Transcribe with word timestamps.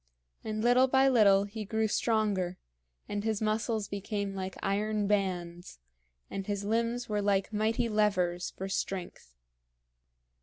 And 0.43 0.63
little 0.63 0.87
by 0.87 1.07
little 1.07 1.43
he 1.43 1.63
grew 1.63 1.87
stronger, 1.87 2.57
and 3.07 3.23
his 3.23 3.39
muscles 3.39 3.87
became 3.87 4.33
like 4.33 4.55
iron 4.63 5.05
bands, 5.05 5.77
and 6.27 6.47
his 6.47 6.63
limbs 6.63 7.07
were 7.07 7.21
like 7.21 7.53
mighty 7.53 7.87
levers 7.87 8.49
for 8.49 8.67
strength. 8.67 9.35